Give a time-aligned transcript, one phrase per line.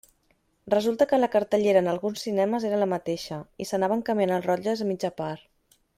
[0.73, 4.83] Resulta que la cartellera en alguns cinemes era la mateixa, i s'anaven canviant els rotlles
[4.87, 5.47] a mitja part.